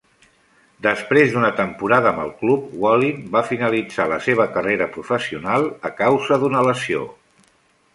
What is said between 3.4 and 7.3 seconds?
finalitzar la seva carrera professional a causa d'una lesió.